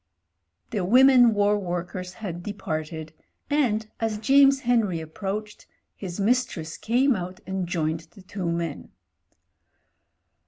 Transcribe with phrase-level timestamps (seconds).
[0.71, 3.13] The Women War Workers had departed,
[3.51, 8.89] and, as James Henry approached, his mistress came out and joined the two men.